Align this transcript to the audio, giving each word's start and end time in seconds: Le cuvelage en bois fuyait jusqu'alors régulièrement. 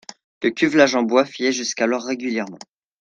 Le 0.41 0.49
cuvelage 0.49 0.95
en 0.95 1.03
bois 1.03 1.25
fuyait 1.25 1.51
jusqu'alors 1.51 2.03
régulièrement. 2.05 2.57